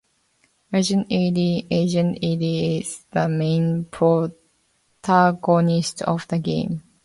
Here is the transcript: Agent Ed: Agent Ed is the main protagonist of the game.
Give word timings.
Agent 0.77 1.05
Ed: 1.11 1.37
Agent 1.69 2.17
Ed 2.23 2.41
is 2.41 3.05
the 3.11 3.29
main 3.29 3.85
protagonist 3.85 6.01
of 6.01 6.27
the 6.27 6.39
game. 6.39 6.81